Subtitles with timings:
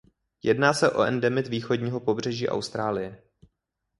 [0.43, 3.21] Jedná se o endemit východního pobřeží Austrálie.